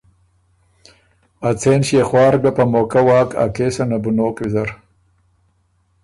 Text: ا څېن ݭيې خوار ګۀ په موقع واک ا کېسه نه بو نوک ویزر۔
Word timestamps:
ا 1.47 1.49
څېن 1.59 1.79
ݭيې 1.87 2.01
خوار 2.09 2.33
ګۀ 2.41 2.51
په 2.57 2.63
موقع 2.73 3.01
واک 3.07 3.29
ا 3.43 3.45
کېسه 3.55 3.83
نه 3.89 3.97
بو 4.01 4.11
نوک 4.17 4.35
ویزر۔ 4.43 4.69